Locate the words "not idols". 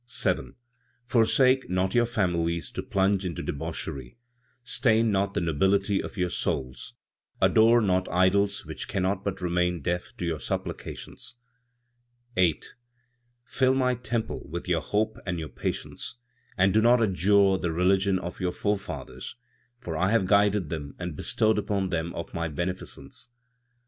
7.81-8.65